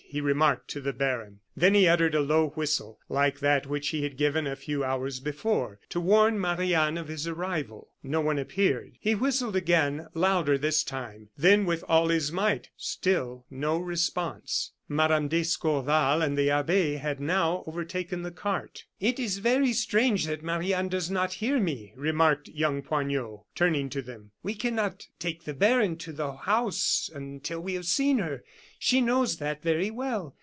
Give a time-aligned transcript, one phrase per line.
[0.03, 1.39] he remarked to the baron.
[1.55, 5.21] Then he uttered a low whistle, like that which he had given a few hours
[5.21, 7.87] before, to warn Marie Anne of his arrival.
[8.03, 13.45] No one appeared; he whistled again, louder this time; then with all his might still
[13.49, 14.73] no response.
[14.89, 15.27] Mme.
[15.27, 18.83] d'Escorval and the abbe had now overtaken the cart.
[18.99, 23.89] "It is very strange that Marie Anne does not hear me," remarked young Poignot, turning
[23.91, 24.31] to them.
[24.43, 28.43] "We cannot take the baron to the house until we have seen her.
[28.79, 30.35] She knows that very well.